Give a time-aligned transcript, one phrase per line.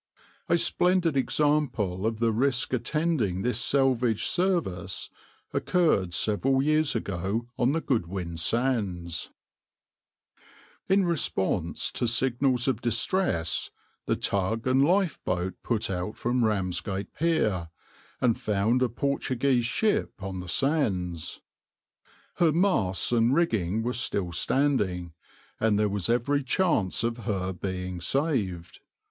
[0.49, 5.11] A splendid example of the risk attending this salvage service
[5.53, 12.81] occurred several years ago on the Goodwin Sands.\par \vs {\noindent} In response to signals of
[12.81, 13.69] distress
[14.07, 17.69] the tug and lifeboat put out from Ramsgate pier,
[18.19, 21.41] and found a Portuguese ship on the sands.
[22.37, 25.13] Her masts and rigging were still standing,
[25.59, 28.79] and there was every chance of her being saved.